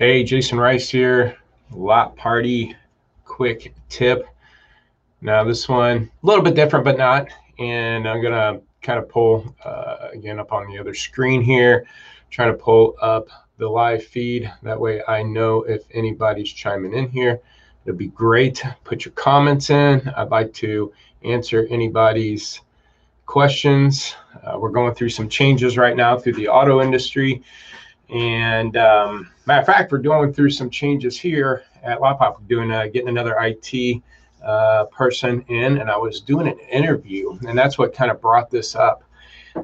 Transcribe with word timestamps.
Hey, 0.00 0.24
Jason 0.24 0.58
Rice 0.58 0.88
here. 0.88 1.36
LotPop 1.72 2.74
quick 3.26 3.74
tip. 3.90 4.26
Now 5.20 5.44
this 5.44 5.68
one 5.68 6.10
a 6.22 6.26
little 6.26 6.42
bit 6.42 6.54
different, 6.54 6.86
but 6.86 6.96
not. 6.96 7.28
And 7.58 8.08
I'm 8.08 8.22
gonna 8.22 8.62
kind 8.80 8.98
of 8.98 9.10
pull 9.10 9.54
uh, 9.62 10.08
again 10.10 10.40
up 10.40 10.54
on 10.54 10.66
the 10.70 10.78
other 10.78 10.94
screen 10.94 11.42
here, 11.42 11.84
trying 12.30 12.50
to 12.50 12.56
pull 12.56 12.96
up 13.02 13.28
the 13.58 13.68
live 13.68 14.02
feed. 14.02 14.50
That 14.62 14.80
way 14.80 15.02
I 15.06 15.22
know 15.22 15.64
if 15.64 15.82
anybody's 15.92 16.50
chiming 16.50 16.94
in 16.94 17.10
here. 17.10 17.38
It'd 17.84 17.98
be 17.98 18.06
great. 18.06 18.62
Put 18.84 19.04
your 19.04 19.12
comments 19.12 19.68
in. 19.68 20.00
I'd 20.16 20.30
like 20.30 20.54
to 20.54 20.94
answer 21.24 21.66
anybody's 21.68 22.62
questions. 23.26 24.14
Uh, 24.42 24.58
we're 24.58 24.70
going 24.70 24.94
through 24.94 25.10
some 25.10 25.28
changes 25.28 25.76
right 25.76 25.94
now 25.94 26.18
through 26.18 26.36
the 26.36 26.48
auto 26.48 26.80
industry. 26.80 27.42
And 28.12 28.76
um, 28.76 29.30
matter 29.46 29.60
of 29.60 29.66
fact, 29.66 29.92
we're 29.92 29.98
going 29.98 30.32
through 30.32 30.50
some 30.50 30.70
changes 30.70 31.18
here 31.18 31.64
at 31.82 32.00
Lotpop. 32.00 32.40
We're 32.40 32.46
doing 32.48 32.70
uh, 32.70 32.86
getting 32.86 33.08
another 33.08 33.36
IT 33.40 34.02
uh, 34.44 34.84
person 34.86 35.44
in, 35.48 35.78
and 35.78 35.90
I 35.90 35.96
was 35.96 36.20
doing 36.20 36.48
an 36.48 36.58
interview, 36.70 37.38
and 37.46 37.56
that's 37.56 37.78
what 37.78 37.94
kind 37.94 38.10
of 38.10 38.20
brought 38.20 38.50
this 38.50 38.74
up. 38.74 39.04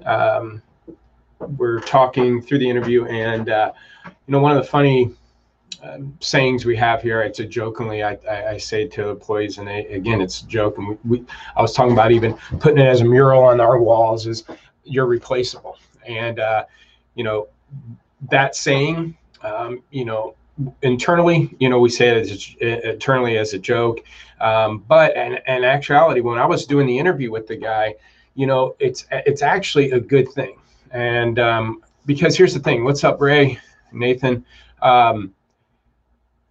Um, 0.04 0.62
we're 1.56 1.80
talking 1.80 2.40
through 2.40 2.58
the 2.58 2.68
interview, 2.68 3.06
and 3.06 3.50
uh, 3.50 3.72
you 4.04 4.12
know, 4.28 4.38
one 4.38 4.56
of 4.56 4.62
the 4.62 4.68
funny 4.68 5.10
um, 5.82 6.16
sayings 6.20 6.64
we 6.64 6.76
have 6.76 7.02
here. 7.02 7.22
It's 7.22 7.40
a 7.40 7.44
jokingly 7.44 8.02
I, 8.02 8.18
I, 8.30 8.46
I 8.50 8.56
say 8.58 8.86
to 8.86 9.08
employees, 9.08 9.58
and 9.58 9.66
they, 9.66 9.86
again, 9.86 10.20
it's 10.20 10.42
a 10.42 10.46
joke. 10.46 10.78
And 10.78 10.88
we, 10.88 10.96
we, 11.04 11.24
I 11.56 11.62
was 11.62 11.72
talking 11.72 11.92
about 11.92 12.12
even 12.12 12.34
putting 12.60 12.78
it 12.78 12.86
as 12.86 13.00
a 13.00 13.04
mural 13.04 13.42
on 13.42 13.60
our 13.60 13.80
walls 13.80 14.26
is 14.26 14.44
you're 14.84 15.06
replaceable. 15.06 15.78
And 16.06 16.38
uh, 16.38 16.64
you 17.16 17.24
know 17.24 17.48
that 18.30 18.56
saying, 18.56 19.16
um, 19.42 19.82
you 19.90 20.04
know, 20.04 20.34
internally, 20.82 21.54
you 21.58 21.68
know, 21.68 21.78
we 21.78 21.88
say 21.88 22.08
it 22.08 22.16
as 22.16 22.56
a, 22.60 22.90
internally 22.92 23.38
as 23.38 23.54
a 23.54 23.58
joke. 23.58 24.00
Um, 24.40 24.84
but 24.88 25.16
in, 25.16 25.38
in 25.46 25.64
actuality, 25.64 26.20
when 26.20 26.38
I 26.38 26.46
was 26.46 26.66
doing 26.66 26.86
the 26.86 26.98
interview 26.98 27.30
with 27.30 27.46
the 27.46 27.56
guy, 27.56 27.94
you 28.34 28.46
know, 28.46 28.76
it's 28.78 29.06
it's 29.10 29.42
actually 29.42 29.92
a 29.92 30.00
good 30.00 30.30
thing. 30.30 30.58
And 30.90 31.38
um, 31.38 31.82
because 32.04 32.36
here's 32.36 32.54
the 32.54 32.60
thing, 32.60 32.84
what's 32.84 33.04
up, 33.04 33.20
Ray, 33.20 33.58
Nathan? 33.92 34.44
Um, 34.82 35.34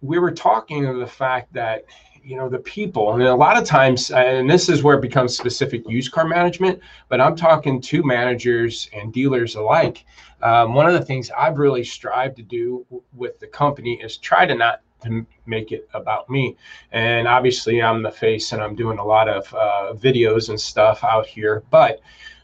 we 0.02 0.18
were 0.18 0.32
talking 0.32 0.86
of 0.86 0.98
the 0.98 1.06
fact 1.06 1.52
that 1.52 1.84
you 2.26 2.36
know 2.36 2.48
the 2.48 2.58
people. 2.58 3.12
And 3.12 3.22
a 3.22 3.34
lot 3.34 3.56
of 3.56 3.64
times 3.64 4.10
and 4.10 4.50
this 4.50 4.68
is 4.68 4.82
where 4.82 4.96
it 4.96 5.00
becomes 5.00 5.36
specific 5.36 5.88
used 5.88 6.10
car 6.10 6.26
management 6.26 6.80
but 7.08 7.20
i'm 7.20 7.36
talking 7.36 7.80
to 7.82 8.02
managers 8.02 8.90
and 8.92 9.12
dealers 9.12 9.54
alike. 9.54 10.04
Um, 10.42 10.74
one 10.74 10.86
of 10.86 10.92
the 10.92 11.04
things 11.04 11.30
i've 11.38 11.58
really 11.58 11.84
strived 11.84 12.36
to 12.36 12.42
do 12.42 12.84
with 13.14 13.38
the 13.38 13.46
company 13.46 14.00
is 14.02 14.16
try 14.16 14.44
to 14.44 14.56
not 14.56 14.80
to 15.04 15.24
make 15.44 15.70
it 15.70 15.88
about 15.94 16.28
me. 16.28 16.56
And 16.90 17.28
obviously 17.28 17.80
i'm 17.80 18.02
the 18.02 18.10
face 18.10 18.52
and 18.52 18.60
i'm 18.60 18.74
doing 18.74 18.98
a 18.98 19.04
lot 19.04 19.28
of 19.28 19.54
uh, 19.54 19.94
videos 19.94 20.48
and 20.48 20.60
stuff 20.60 21.04
out 21.04 21.26
here 21.26 21.62
but 21.70 22.00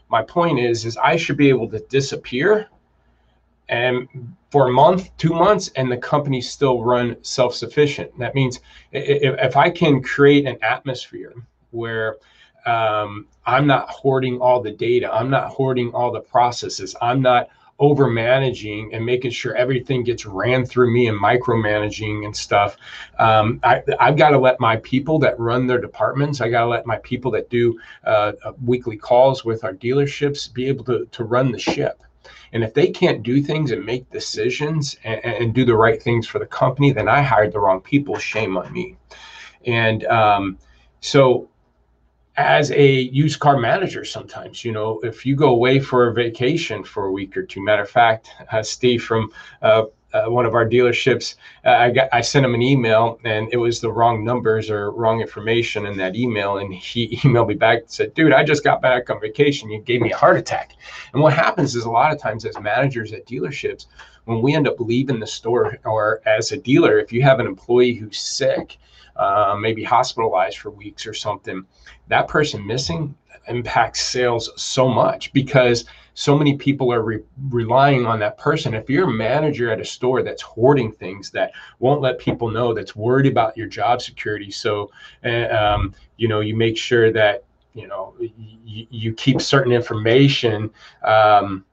my 0.07 0.21
point 0.23 0.59
is 0.59 0.85
is 0.85 0.95
i 0.97 1.17
should 1.17 1.37
be 1.37 1.49
able 1.49 1.69
to 1.69 1.79
disappear 1.89 2.69
and 3.69 4.07
for 4.51 4.67
a 4.67 4.71
month, 4.71 5.09
two 5.17 5.33
months, 5.33 5.69
and 5.75 5.91
the 5.91 5.97
company 5.97 6.41
still 6.41 6.83
run 6.83 7.15
self-sufficient. 7.23 8.17
That 8.19 8.35
means 8.35 8.59
if, 8.91 9.35
if 9.39 9.57
I 9.57 9.69
can 9.69 10.01
create 10.01 10.45
an 10.45 10.57
atmosphere 10.61 11.33
where 11.71 12.17
um, 12.65 13.27
I'm 13.45 13.65
not 13.65 13.89
hoarding 13.89 14.39
all 14.39 14.61
the 14.61 14.71
data, 14.71 15.11
I'm 15.11 15.29
not 15.29 15.49
hoarding 15.49 15.91
all 15.91 16.11
the 16.11 16.21
processes, 16.21 16.95
I'm 17.01 17.21
not 17.21 17.49
over 17.79 18.07
managing 18.07 18.93
and 18.93 19.05
making 19.05 19.31
sure 19.31 19.55
everything 19.55 20.03
gets 20.03 20.25
ran 20.25 20.65
through 20.65 20.93
me 20.93 21.07
and 21.07 21.19
micromanaging 21.19 22.23
and 22.23 22.35
stuff. 22.35 22.77
Um, 23.17 23.59
I, 23.63 23.81
have 23.99 24.15
got 24.15 24.29
to 24.29 24.37
let 24.37 24.59
my 24.59 24.77
people 24.77 25.19
that 25.19 25.39
run 25.39 25.67
their 25.67 25.81
departments, 25.81 26.39
I 26.39 26.49
got 26.49 26.61
to 26.61 26.67
let 26.67 26.85
my 26.85 26.97
people 26.99 27.31
that 27.31 27.49
do 27.49 27.79
uh, 28.03 28.33
weekly 28.63 28.97
calls 28.97 29.43
with 29.43 29.63
our 29.63 29.73
dealerships 29.73 30.53
be 30.53 30.67
able 30.67 30.85
to, 30.85 31.05
to 31.11 31.23
run 31.23 31.51
the 31.51 31.59
ship. 31.59 32.03
And 32.53 32.63
if 32.63 32.73
they 32.73 32.87
can't 32.87 33.23
do 33.23 33.41
things 33.41 33.71
and 33.71 33.83
make 33.83 34.09
decisions 34.11 34.95
and, 35.03 35.25
and 35.25 35.53
do 35.53 35.65
the 35.65 35.75
right 35.75 36.01
things 36.01 36.27
for 36.27 36.39
the 36.39 36.45
company, 36.45 36.93
then 36.93 37.09
I 37.09 37.21
hired 37.21 37.51
the 37.51 37.59
wrong 37.59 37.81
people. 37.81 38.17
Shame 38.17 38.57
on 38.57 38.71
me. 38.71 38.95
And 39.65 40.05
um, 40.05 40.59
so, 41.01 41.49
as 42.35 42.71
a 42.71 42.91
used 42.91 43.39
car 43.39 43.57
manager, 43.57 44.05
sometimes, 44.05 44.63
you 44.63 44.71
know, 44.71 44.99
if 45.03 45.25
you 45.25 45.35
go 45.35 45.49
away 45.49 45.79
for 45.79 46.07
a 46.07 46.13
vacation 46.13 46.83
for 46.83 47.05
a 47.05 47.11
week 47.11 47.35
or 47.37 47.43
two, 47.43 47.63
matter 47.63 47.83
of 47.83 47.89
fact, 47.89 48.29
uh, 48.51 48.63
Steve 48.63 49.03
from 49.03 49.31
uh, 49.61 49.83
uh, 50.13 50.25
one 50.25 50.45
of 50.45 50.53
our 50.53 50.67
dealerships, 50.67 51.35
uh, 51.65 51.71
I 51.71 51.89
got 51.91 52.09
I 52.13 52.21
sent 52.21 52.45
him 52.45 52.53
an 52.53 52.61
email 52.61 53.19
and 53.23 53.51
it 53.51 53.57
was 53.57 53.81
the 53.81 53.91
wrong 53.91 54.23
numbers 54.23 54.69
or 54.69 54.91
wrong 54.91 55.21
information 55.21 55.85
in 55.85 55.97
that 55.97 56.15
email, 56.15 56.57
and 56.57 56.73
he 56.73 57.17
emailed 57.23 57.47
me 57.47 57.55
back 57.55 57.79
and 57.79 57.89
said, 57.89 58.13
"Dude, 58.13 58.33
I 58.33 58.43
just 58.43 58.63
got 58.63 58.81
back 58.81 59.09
on 59.09 59.19
vacation. 59.19 59.69
You 59.69 59.81
gave 59.81 60.01
me 60.01 60.11
a 60.11 60.17
heart 60.17 60.37
attack." 60.37 60.73
And 61.13 61.21
what 61.21 61.33
happens 61.33 61.75
is 61.75 61.85
a 61.85 61.91
lot 61.91 62.13
of 62.13 62.21
times 62.21 62.45
as 62.45 62.59
managers 62.59 63.11
at 63.11 63.25
dealerships, 63.25 63.87
when 64.25 64.41
we 64.41 64.53
end 64.53 64.67
up 64.67 64.79
leaving 64.79 65.19
the 65.19 65.27
store 65.27 65.77
or 65.83 66.21
as 66.25 66.51
a 66.51 66.57
dealer, 66.57 66.99
if 66.99 67.11
you 67.11 67.21
have 67.23 67.39
an 67.39 67.47
employee 67.47 67.93
who's 67.93 68.19
sick, 68.19 68.77
uh, 69.15 69.57
maybe 69.59 69.83
hospitalized 69.83 70.59
for 70.59 70.69
weeks 70.69 71.05
or 71.05 71.13
something, 71.13 71.65
that 72.07 72.27
person 72.27 72.65
missing 72.65 73.15
impacts 73.47 74.01
sales 74.01 74.49
so 74.55 74.87
much 74.87 75.31
because 75.33 75.85
so 76.13 76.37
many 76.37 76.57
people 76.57 76.91
are 76.93 77.01
re- 77.01 77.23
relying 77.49 78.05
on 78.05 78.19
that 78.19 78.37
person. 78.37 78.73
If 78.73 78.89
you're 78.89 79.09
a 79.09 79.11
manager 79.11 79.71
at 79.71 79.79
a 79.79 79.85
store 79.85 80.21
that's 80.21 80.41
hoarding 80.41 80.91
things, 80.91 81.31
that 81.31 81.53
won't 81.79 82.01
let 82.01 82.19
people 82.19 82.49
know, 82.49 82.73
that's 82.73 82.95
worried 82.95 83.25
about 83.25 83.57
your 83.57 83.67
job 83.67 84.01
security, 84.01 84.51
so 84.51 84.91
uh, 85.25 85.47
um, 85.47 85.93
you 86.17 86.27
know 86.27 86.41
you 86.41 86.55
make 86.55 86.77
sure 86.77 87.11
that 87.11 87.43
you 87.73 87.87
know 87.87 88.13
y- 88.19 88.87
you 88.89 89.13
keep 89.13 89.41
certain 89.41 89.71
information. 89.71 90.69
Um, 91.03 91.65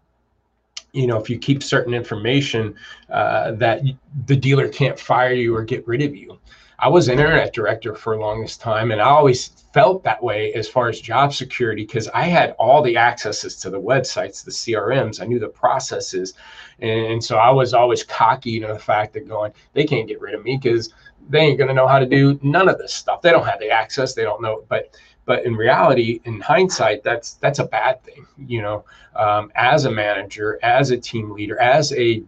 you 0.92 1.06
know, 1.06 1.20
if 1.20 1.30
you 1.30 1.38
keep 1.38 1.62
certain 1.62 1.94
information, 1.94 2.74
uh, 3.10 3.52
that 3.52 3.82
the 4.26 4.36
dealer 4.36 4.68
can't 4.68 4.98
fire 4.98 5.32
you 5.32 5.54
or 5.54 5.62
get 5.62 5.86
rid 5.86 6.02
of 6.02 6.16
you. 6.16 6.38
I 6.80 6.88
was 6.88 7.08
internet 7.08 7.52
director 7.52 7.94
for 7.94 8.16
the 8.16 8.22
longest 8.22 8.60
time, 8.60 8.90
and 8.90 9.02
I 9.02 9.04
always 9.04 9.48
felt 9.74 10.02
that 10.04 10.22
way 10.22 10.52
as 10.54 10.66
far 10.66 10.88
as 10.88 10.98
job 10.98 11.34
security 11.34 11.84
because 11.84 12.08
I 12.08 12.24
had 12.24 12.52
all 12.58 12.82
the 12.82 12.96
accesses 12.96 13.56
to 13.56 13.70
the 13.70 13.80
websites, 13.80 14.42
the 14.42 14.50
CRMs. 14.50 15.20
I 15.20 15.26
knew 15.26 15.38
the 15.38 15.48
processes, 15.48 16.32
and, 16.78 17.22
so 17.22 17.36
I 17.36 17.50
was 17.50 17.74
always 17.74 18.02
cocky 18.02 18.58
to 18.60 18.66
the 18.66 18.78
fact 18.78 19.12
that 19.12 19.28
going, 19.28 19.52
they 19.74 19.84
can't 19.84 20.08
get 20.08 20.22
rid 20.22 20.34
of 20.34 20.42
me 20.42 20.56
because 20.56 20.94
they 21.28 21.40
ain't 21.40 21.58
gonna 21.58 21.74
know 21.74 21.86
how 21.86 21.98
to 21.98 22.06
do 22.06 22.40
none 22.42 22.68
of 22.68 22.78
this 22.78 22.94
stuff. 22.94 23.20
They 23.20 23.30
don't 23.30 23.46
have 23.46 23.60
the 23.60 23.70
access. 23.70 24.14
They 24.14 24.22
don't 24.22 24.40
know, 24.40 24.64
but 24.68 24.96
but 25.26 25.44
in 25.44 25.54
reality 25.54 26.20
in 26.24 26.40
hindsight 26.40 27.04
that's 27.04 27.34
that's 27.34 27.60
a 27.60 27.64
bad 27.64 28.02
thing 28.02 28.26
you 28.36 28.60
know 28.62 28.84
um, 29.14 29.52
as 29.54 29.84
a 29.84 29.90
manager 29.90 30.58
as 30.62 30.90
a 30.90 30.96
team 30.96 31.30
leader 31.30 31.60
as 31.60 31.92
a 31.92 32.24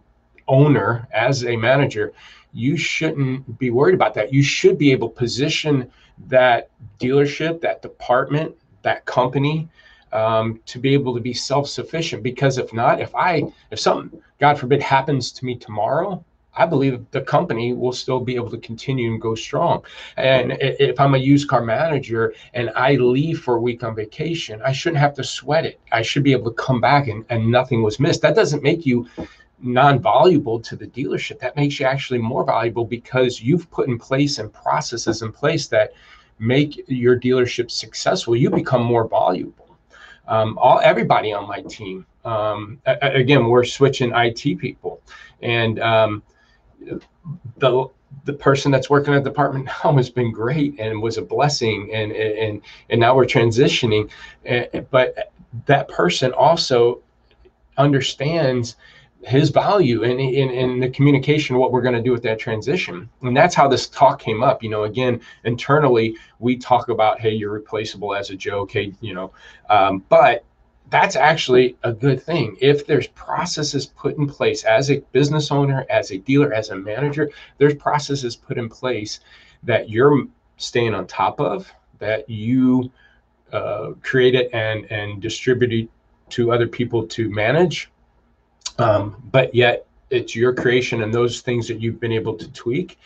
owner 0.47 1.07
as 1.13 1.45
a 1.45 1.55
manager 1.55 2.13
you 2.53 2.77
shouldn't 2.77 3.57
be 3.57 3.71
worried 3.71 3.95
about 3.95 4.13
that. 4.13 4.31
You 4.31 4.43
should 4.43 4.77
be 4.77 4.91
able 4.91 5.09
to 5.09 5.15
position 5.15 5.91
that 6.27 6.69
dealership, 6.99 7.59
that 7.61 7.81
department, 7.81 8.55
that 8.83 9.03
company 9.05 9.67
um, 10.11 10.61
to 10.67 10.77
be 10.77 10.93
able 10.93 11.15
to 11.15 11.19
be 11.19 11.33
self-sufficient. 11.33 12.21
Because 12.21 12.59
if 12.59 12.71
not, 12.71 13.01
if 13.01 13.13
I, 13.15 13.43
if 13.71 13.79
something, 13.79 14.21
God 14.39 14.59
forbid, 14.59 14.81
happens 14.81 15.31
to 15.31 15.45
me 15.45 15.55
tomorrow, 15.55 16.23
I 16.55 16.67
believe 16.67 17.03
the 17.09 17.21
company 17.21 17.73
will 17.73 17.93
still 17.93 18.19
be 18.19 18.35
able 18.35 18.51
to 18.51 18.59
continue 18.59 19.11
and 19.11 19.19
go 19.19 19.33
strong. 19.33 19.83
And 20.17 20.55
if 20.59 20.99
I'm 20.99 21.15
a 21.15 21.17
used 21.17 21.47
car 21.47 21.63
manager 21.63 22.35
and 22.53 22.69
I 22.75 22.93
leave 22.93 23.39
for 23.39 23.55
a 23.55 23.59
week 23.59 23.83
on 23.83 23.95
vacation, 23.95 24.61
I 24.61 24.71
shouldn't 24.71 24.99
have 24.99 25.15
to 25.15 25.23
sweat 25.23 25.65
it. 25.65 25.79
I 25.91 26.03
should 26.03 26.21
be 26.21 26.31
able 26.31 26.51
to 26.51 26.63
come 26.63 26.79
back 26.79 27.07
and, 27.07 27.25
and 27.29 27.49
nothing 27.49 27.81
was 27.81 27.99
missed. 27.99 28.21
That 28.21 28.35
doesn't 28.35 28.61
make 28.61 28.85
you 28.85 29.07
non-valuable 29.63 30.59
to 30.59 30.75
the 30.75 30.87
dealership. 30.87 31.39
That 31.39 31.55
makes 31.55 31.79
you 31.79 31.85
actually 31.85 32.19
more 32.19 32.43
valuable 32.45 32.85
because 32.85 33.41
you've 33.41 33.69
put 33.71 33.87
in 33.87 33.97
place 33.97 34.39
and 34.39 34.51
processes 34.51 35.21
in 35.21 35.31
place 35.31 35.67
that 35.67 35.93
make 36.39 36.83
your 36.87 37.19
dealership 37.19 37.71
successful. 37.71 38.35
You 38.35 38.49
become 38.49 38.83
more 38.83 39.07
valuable. 39.07 39.77
Um, 40.27 40.57
all 40.57 40.79
everybody 40.79 41.33
on 41.33 41.47
my 41.47 41.61
team 41.61 42.05
um, 42.25 42.81
again 42.85 43.45
we're 43.47 43.65
switching 43.65 44.11
it 44.11 44.57
people. 44.59 45.01
And 45.41 45.79
um, 45.79 46.23
the 47.57 47.87
the 48.25 48.33
person 48.33 48.71
that's 48.71 48.89
working 48.89 49.13
at 49.13 49.23
the 49.23 49.29
department 49.29 49.65
now 49.83 49.97
has 49.97 50.09
been 50.09 50.31
great 50.31 50.79
and 50.79 51.01
was 51.01 51.17
a 51.17 51.21
blessing 51.21 51.91
and 51.93 52.11
and 52.11 52.61
and 52.89 52.99
now 52.99 53.15
we're 53.15 53.25
transitioning. 53.25 54.09
But 54.91 55.33
that 55.65 55.87
person 55.87 56.31
also 56.33 57.01
understands 57.77 58.75
his 59.25 59.49
value 59.49 60.03
and 60.03 60.19
in, 60.19 60.49
in, 60.49 60.79
the 60.79 60.89
communication 60.89 61.57
what 61.57 61.71
we're 61.71 61.81
going 61.81 61.95
to 61.95 62.01
do 62.01 62.11
with 62.11 62.23
that 62.23 62.39
transition 62.39 63.09
and 63.21 63.35
that's 63.35 63.55
how 63.55 63.67
this 63.67 63.87
talk 63.87 64.19
came 64.19 64.43
up 64.43 64.61
you 64.61 64.69
know 64.69 64.83
again 64.83 65.19
internally 65.45 66.15
we 66.39 66.57
talk 66.57 66.89
about 66.89 67.19
hey 67.19 67.31
you're 67.31 67.51
replaceable 67.51 68.13
as 68.13 68.29
a 68.29 68.35
joke 68.35 68.71
hey 68.71 68.93
you 69.01 69.13
know 69.13 69.31
um, 69.69 70.03
but 70.09 70.43
that's 70.89 71.15
actually 71.15 71.75
a 71.83 71.91
good 71.91 72.21
thing. 72.21 72.55
If 72.61 72.85
there's 72.85 73.07
processes 73.07 73.87
put 73.87 74.17
in 74.17 74.27
place 74.27 74.63
as 74.63 74.91
a 74.91 74.99
business 75.11 75.51
owner, 75.51 75.87
as 75.89 76.11
a 76.11 76.19
dealer, 76.19 76.53
as 76.53 76.69
a 76.69 76.75
manager, 76.75 77.31
there's 77.57 77.73
processes 77.73 78.35
put 78.35 78.59
in 78.59 78.69
place 78.69 79.19
that 79.63 79.89
you're 79.89 80.27
staying 80.57 80.93
on 80.93 81.07
top 81.07 81.39
of, 81.39 81.73
that 81.97 82.29
you 82.29 82.91
uh, 83.51 83.93
create 84.03 84.35
it 84.35 84.49
and 84.53 84.85
and 84.91 85.21
distribute 85.21 85.73
it 85.73 85.89
to 86.29 86.51
other 86.51 86.67
people 86.67 87.07
to 87.07 87.29
manage. 87.29 87.89
Um, 88.79 89.21
but 89.31 89.53
yet 89.53 89.85
it's 90.09 90.35
your 90.35 90.53
creation 90.53 91.03
and 91.03 91.13
those 91.13 91.41
things 91.41 91.67
that 91.67 91.79
you've 91.79 91.99
been 91.99 92.11
able 92.11 92.35
to 92.35 92.51
tweak 92.51 92.99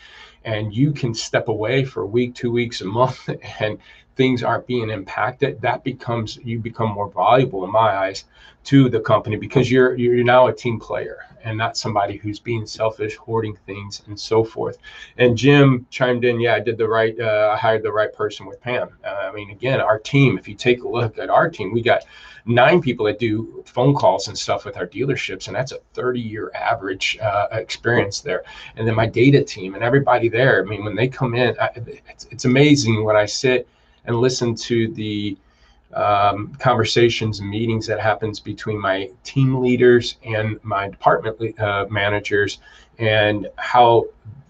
and 0.44 0.74
you 0.74 0.92
can 0.92 1.14
step 1.14 1.48
away 1.48 1.84
for 1.84 2.02
a 2.02 2.06
week 2.06 2.34
two 2.34 2.50
weeks 2.50 2.80
a 2.80 2.84
month 2.84 3.28
and 3.60 3.78
things 4.16 4.42
aren't 4.42 4.66
being 4.66 4.90
impacted. 4.90 5.60
That 5.60 5.84
becomes 5.84 6.38
you 6.38 6.58
become 6.58 6.90
more 6.90 7.10
valuable 7.10 7.64
in 7.64 7.70
my 7.70 7.96
eyes 7.96 8.24
to 8.68 8.90
the 8.90 9.00
company 9.00 9.34
because 9.34 9.70
you're 9.70 9.96
you're 9.96 10.22
now 10.22 10.48
a 10.48 10.52
team 10.52 10.78
player 10.78 11.24
and 11.42 11.56
not 11.56 11.74
somebody 11.74 12.18
who's 12.18 12.38
being 12.38 12.66
selfish 12.66 13.16
hoarding 13.16 13.56
things 13.64 14.02
and 14.06 14.20
so 14.20 14.44
forth. 14.44 14.76
And 15.16 15.38
jim 15.38 15.86
chimed 15.88 16.26
in 16.26 16.38
yeah 16.38 16.56
i 16.56 16.60
did 16.60 16.76
the 16.76 16.86
right 16.86 17.18
uh, 17.18 17.52
i 17.54 17.56
hired 17.56 17.82
the 17.82 17.90
right 17.90 18.12
person 18.12 18.44
with 18.44 18.60
pam. 18.60 18.90
Uh, 19.02 19.30
i 19.30 19.32
mean 19.32 19.48
again 19.48 19.80
our 19.80 19.98
team 19.98 20.36
if 20.36 20.46
you 20.46 20.54
take 20.54 20.82
a 20.82 20.88
look 20.88 21.16
at 21.16 21.30
our 21.30 21.48
team 21.48 21.72
we 21.72 21.80
got 21.80 22.04
nine 22.44 22.82
people 22.82 23.06
that 23.06 23.18
do 23.18 23.64
phone 23.66 23.94
calls 23.94 24.28
and 24.28 24.36
stuff 24.36 24.66
with 24.66 24.76
our 24.76 24.86
dealerships 24.86 25.46
and 25.46 25.56
that's 25.56 25.72
a 25.72 25.78
30 25.94 26.20
year 26.20 26.52
average 26.54 27.16
uh, 27.22 27.46
experience 27.52 28.20
there. 28.20 28.42
And 28.76 28.86
then 28.86 28.94
my 28.94 29.06
data 29.06 29.42
team 29.42 29.76
and 29.76 29.82
everybody 29.82 30.28
there 30.28 30.62
i 30.62 30.64
mean 30.68 30.84
when 30.84 30.94
they 30.94 31.08
come 31.08 31.34
in 31.34 31.56
I, 31.58 31.70
it's, 32.10 32.26
it's 32.30 32.44
amazing 32.44 33.02
when 33.02 33.16
i 33.16 33.24
sit 33.24 33.66
and 34.04 34.16
listen 34.16 34.54
to 34.54 34.92
the 34.92 35.38
um, 35.94 36.54
conversations 36.58 37.40
and 37.40 37.48
meetings 37.48 37.86
that 37.86 38.00
happens 38.00 38.40
between 38.40 38.80
my 38.80 39.10
team 39.24 39.60
leaders 39.60 40.16
and 40.24 40.58
my 40.62 40.88
department 40.88 41.58
uh, 41.60 41.86
managers 41.88 42.58
and 42.98 43.48
how 43.56 44.06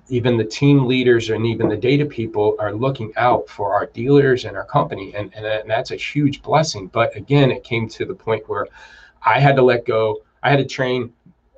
even 0.09 0.37
the 0.37 0.45
team 0.45 0.87
leaders 0.87 1.31
and 1.31 1.45
even 1.47 1.69
the 1.69 1.77
data 1.77 2.05
people 2.05 2.57
are 2.59 2.73
looking 2.73 3.13
out 3.17 3.49
for 3.49 3.75
our 3.75 3.87
dealers 3.87 4.47
and 4.47 4.57
our 4.57 4.65
company. 4.65 5.15
And, 5.15 5.33
and 5.35 5.69
that's 5.69 5.91
a 5.91 5.97
huge 5.97 6.43
blessing. 6.43 6.89
But 6.89 7.15
again 7.17 7.51
it 7.51 7.63
came 7.63 7.89
to 7.91 8.05
the 8.05 8.15
point 8.15 8.49
where 8.49 8.67
i 9.25 9.39
had 9.39 9.57
to 9.57 9.63
let 9.63 9.85
go. 9.85 10.23
I 10.43 10.51
had 10.51 10.59
to 10.59 10.65
train 10.65 11.13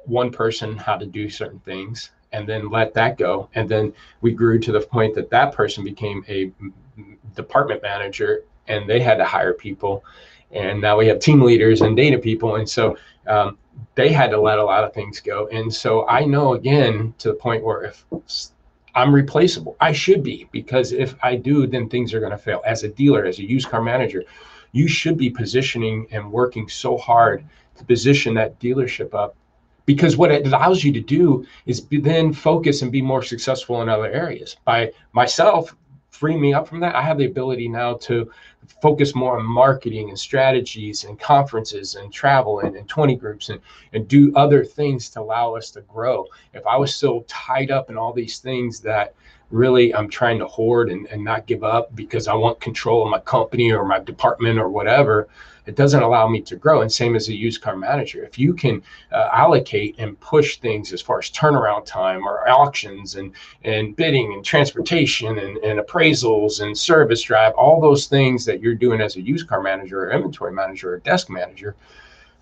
one 0.05 0.31
person 0.31 0.77
how 0.77 0.97
to 0.97 1.07
do 1.07 1.29
certain 1.31 1.61
things 1.61 2.11
and 2.33 2.49
then 2.49 2.71
let 2.71 2.95
that 2.95 3.19
go. 3.19 3.49
And 3.55 3.69
then 3.69 3.93
we 4.21 4.33
grew 4.33 4.59
to 4.61 4.73
the 4.73 4.81
point 4.81 5.15
that 5.15 5.31
that 5.31 5.53
person 5.53 5.85
became 5.85 6.25
a 6.29 6.51
department 7.35 7.83
manager 7.83 8.45
and 8.71 8.89
they 8.89 9.01
had 9.01 9.17
to 9.17 9.25
hire 9.25 9.53
people. 9.53 10.05
And 10.53 10.81
now 10.81 10.97
we 10.97 11.07
have 11.09 11.19
team 11.21 11.43
leaders 11.43 11.81
and 11.81 11.97
data 11.97 12.19
people. 12.19 12.57
And 12.57 12.69
so 12.69 12.97
um, 13.27 13.59
they 13.95 14.11
had 14.11 14.31
to 14.31 14.41
let 14.41 14.59
a 14.59 14.65
lot 14.65 14.85
of 14.85 14.93
things 14.93 15.21
go. 15.21 15.49
And 15.49 15.73
so 15.73 16.07
i 16.09 16.25
know 16.25 16.55
again 16.55 17.15
to 17.19 17.29
the 17.29 17.35
point 17.35 17.65
where 17.65 17.83
if 17.85 18.05
i'm 18.95 19.15
replaceable 19.15 19.77
i 19.81 19.93
should 19.93 20.23
be. 20.23 20.49
Because 20.53 20.93
if 20.93 21.15
i 21.23 21.37
do 21.37 21.67
then 21.67 21.89
things 21.89 22.15
are 22.15 22.21
going 22.21 22.33
to 22.33 22.39
fail. 22.39 22.63
As 22.67 22.83
a 22.83 22.89
dealer 22.89 23.25
as 23.25 23.39
a 23.39 23.49
used 23.49 23.69
car 23.69 23.83
manager 23.83 24.25
you 24.73 24.87
should 24.87 25.17
be 25.17 25.31
positioning 25.31 26.07
and 26.13 26.31
working 26.31 26.69
so 26.69 26.97
hard 26.97 27.45
to 27.77 27.85
position 27.85 28.35
that 28.35 28.59
dealership 28.61 29.15
up. 29.15 29.35
Because 29.85 30.17
what 30.17 30.31
it 30.31 30.47
allows 30.47 30.85
you 30.85 30.93
to 30.93 31.01
do 31.01 31.45
is 31.67 31.85
then 31.91 32.33
focus 32.33 32.83
and 32.83 32.93
be 32.93 33.03
more 33.03 33.23
successful 33.23 33.83
in 33.83 33.89
other 33.89 34.07
areas. 34.07 34.57
By 34.65 34.93
myself 35.13 35.75
free 36.11 36.37
me 36.37 36.53
up 36.53 36.69
from 36.69 36.81
that, 36.81 36.95
I 36.95 37.03
have 37.03 37.19
the 37.19 37.27
ability 37.27 37.69
now 37.69 37.95
to 37.95 38.31
focus 38.83 39.15
more 39.15 39.39
on 39.39 39.45
marketing 39.45 40.11
and 40.11 40.19
strategies 40.19 41.05
and 41.05 41.19
conferences 41.19 41.95
and 41.95 42.13
travel 42.13 42.61
and, 42.61 42.77
and 42.77 42.89
20 42.89 43.17
groups 43.17 43.49
and, 43.49 43.61
and 43.93 44.07
do 44.07 44.33
other 44.37 44.65
things 44.65 45.09
to 45.11 45.21
allow 45.21 45.55
us 45.55 45.71
to 45.73 45.81
grow. 45.83 46.27
If 46.53 46.67
I 46.67 46.77
was 46.77 46.95
still 46.95 47.25
tied 47.29 47.71
up 47.71 47.91
in 47.91 47.97
all 47.97 48.13
these 48.13 48.39
things 48.39 48.81
that 48.81 49.15
really 49.51 49.95
I'm 49.95 50.09
trying 50.09 50.39
to 50.39 50.47
hoard 50.47 50.91
and, 50.91 51.07
and 51.07 51.25
not 51.25 51.47
give 51.47 51.65
up 51.65 51.95
because 51.95 52.29
I 52.29 52.35
want 52.35 52.61
control 52.61 53.03
of 53.05 53.11
my 53.11 53.19
company 53.21 53.73
or 53.73 53.85
my 53.85 53.99
department 53.99 54.59
or 54.59 54.69
whatever, 54.69 55.29
it 55.67 55.77
doesn't 55.77 56.03
allow 56.03 56.27
me 56.29 56.41
to 56.43 56.57
grow. 56.57 56.83
And 56.83 56.91
same 56.91 57.15
as 57.15 57.29
a 57.29 57.35
used 57.35 57.61
car 57.61 57.77
manager, 57.77 58.25
if 58.25 58.39
you 58.39 58.55
can 58.55 58.83
uh, 59.13 59.29
allocate 59.33 59.97
and 59.99 60.19
push 60.21 60.59
things 60.59 60.93
as 60.93 61.01
far 61.01 61.19
as 61.19 61.31
turnaround 61.31 61.85
time 61.85 62.27
or 62.27 62.49
auctions 62.49 63.17
and 63.17 63.33
and 63.65 63.95
bidding 63.95 64.33
and 64.33 64.45
transportation 64.45 65.39
and, 65.39 65.59
and 65.59 65.79
appraisals 65.79 66.61
and 66.61 66.77
service 66.77 67.23
drive, 67.23 67.53
all 67.55 67.81
those 67.81 68.07
things 68.07 68.45
that 68.45 68.61
you're 68.61 68.75
doing 68.75 69.01
as 69.01 69.17
a 69.17 69.21
used 69.21 69.47
car 69.49 69.63
manager 69.63 70.05
or 70.05 70.11
inventory 70.11 70.53
manager 70.53 70.95
or 70.95 70.99
desk 70.99 71.29
manager, 71.31 71.77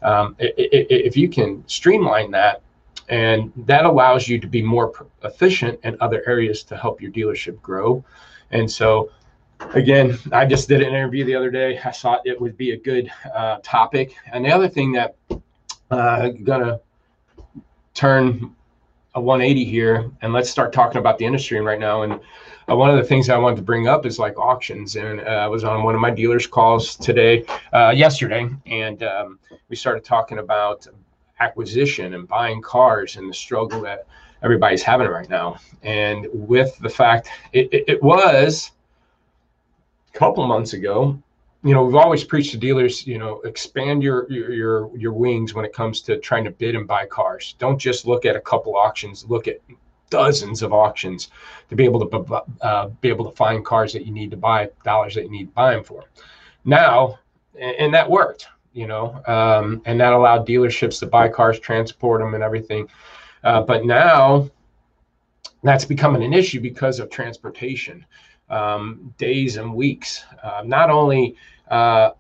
um, 0.03 0.37
if 0.39 1.17
you 1.17 1.29
can 1.29 1.65
streamline 1.67 2.31
that 2.31 2.63
and 3.09 3.53
that 3.57 3.85
allows 3.85 4.29
you 4.29 4.39
to 4.39 4.47
be 4.47 4.63
more 4.63 4.93
efficient 5.25 5.79
in 5.85 5.97
other 6.01 6.23
areas 6.27 6.63
to 6.63 6.77
help 6.77 7.01
your 7.01 7.11
dealership 7.11 7.61
grow 7.63 8.05
and 8.51 8.71
so 8.71 9.11
again, 9.75 10.19
I 10.33 10.47
just 10.47 10.69
did 10.69 10.83
an 10.83 10.89
interview 10.89 11.25
the 11.25 11.35
other 11.35 11.51
day. 11.51 11.79
I 11.85 11.91
thought 11.91 12.27
it 12.27 12.41
would 12.41 12.57
be 12.57 12.73
a 12.73 12.77
good 12.77 13.11
uh, 13.35 13.59
topic. 13.63 14.15
And 14.33 14.45
the 14.45 14.51
other 14.51 14.69
thing 14.69 14.93
that 14.93 15.17
uh, 15.91 16.29
gonna 16.45 16.81
turn 17.95 18.55
a 19.15 19.21
180 19.21 19.65
here, 19.65 20.11
and 20.23 20.33
let's 20.33 20.51
start 20.51 20.73
talking 20.73 20.99
about 20.99 21.19
the 21.19 21.25
industry 21.25 21.61
right 21.61 21.81
now. 21.81 22.03
And 22.03 22.21
uh, 22.71 22.77
one 22.77 22.91
of 22.91 22.97
the 22.97 23.05
things 23.05 23.31
I 23.31 23.39
wanted 23.39 23.57
to 23.57 23.63
bring 23.63 23.89
up 23.89 24.07
is 24.07 24.19
like 24.19 24.39
auctions. 24.39 24.97
And 24.97 25.21
uh, 25.21 25.25
I 25.25 25.47
was 25.47 25.65
on 25.65 25.83
one 25.83 25.95
of 25.95 26.01
my 26.01 26.11
dealers' 26.11 26.47
calls 26.47 26.97
today, 26.97 27.45
uh, 27.73 27.91
yesterday, 27.91 28.49
and 28.67 29.03
um, 29.03 29.39
we 29.69 29.77
started 29.77 30.05
talking 30.05 30.39
about 30.39 30.87
acquisition 31.41 32.15
and 32.15 32.27
buying 32.29 32.61
cars 32.63 33.17
and 33.17 33.29
the 33.29 33.35
struggle 33.35 33.81
that 33.83 34.07
everybody's 34.43 34.83
having 34.83 35.09
right 35.09 35.29
now. 35.29 35.59
And 35.83 36.27
with 36.33 36.79
the 36.79 36.89
fact 36.89 37.29
it, 37.53 37.73
it, 37.73 37.85
it 37.89 38.03
was 38.03 38.73
a 40.15 40.19
couple 40.19 40.47
months 40.47 40.73
ago, 40.73 41.21
you 41.65 41.75
know, 41.75 41.85
we've 41.85 41.97
always 41.97 42.23
preached 42.23 42.53
to 42.53 42.57
dealers, 42.57 43.07
you 43.07 43.19
know, 43.19 43.41
expand 43.41 44.03
your, 44.03 44.31
your 44.31 44.53
your 44.53 44.97
your 44.97 45.13
wings 45.13 45.55
when 45.55 45.65
it 45.65 45.73
comes 45.73 46.01
to 46.03 46.19
trying 46.19 46.45
to 46.45 46.51
bid 46.53 46.77
and 46.77 46.87
buy 46.87 47.05
cars. 47.07 47.57
Don't 47.59 47.79
just 47.79 48.07
look 48.07 48.25
at 48.25 48.37
a 48.37 48.41
couple 48.41 48.77
auctions. 48.77 49.25
Look 49.29 49.49
at 49.49 49.61
dozens 50.09 50.63
of 50.63 50.73
auctions 50.73 51.31
to 51.69 51.77
be 51.77 51.85
able 51.85 52.07
to 52.07 52.43
uh, 52.63 52.89
be 53.01 53.09
able 53.09 53.29
to 53.29 53.37
find 53.37 53.65
cars 53.65 53.93
that 53.93 54.07
you 54.07 54.13
need 54.13 54.31
to 54.31 54.37
buy, 54.37 54.71
dollars 54.85 55.15
that 55.17 55.25
you 55.25 55.31
need 55.31 55.47
to 55.47 55.53
buy 55.53 55.75
them 55.75 55.85
for. 55.85 56.05
Now, 56.65 57.19
and 57.59 57.93
that 57.93 58.09
worked, 58.09 58.49
you 58.79 58.87
know, 58.87 59.21
um, 59.27 59.83
and 59.87 60.01
that 60.01 60.13
allowed 60.13 60.47
dealerships 60.47 61.01
to 61.01 61.07
buy 61.07 61.29
cars, 61.29 61.59
transport 61.59 62.21
them, 62.21 62.35
and 62.35 62.45
everything. 62.45 62.87
Uh, 63.43 63.61
but 63.61 63.85
now 63.85 64.49
that's 65.65 65.85
becoming 65.85 66.23
an 66.23 66.33
issue 66.33 66.61
because 66.61 67.01
of 67.01 67.11
transportation 67.11 68.07
um, 68.51 69.13
days 69.19 69.57
and 69.57 69.75
weeks. 69.75 70.23
Uh, 70.45 70.63
not 70.65 70.91
only 70.91 71.35
uh, 71.73 72.11